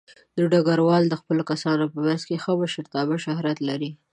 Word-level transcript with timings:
ډګروال 0.51 1.03
د 1.09 1.13
خپلو 1.21 1.41
کسانو 1.51 1.85
په 1.93 1.97
منځ 2.05 2.21
کې 2.27 2.35
د 2.37 2.41
ښه 2.43 2.51
مشرتابه 2.61 3.15
شهرت 3.25 3.57
لري. 3.69 3.91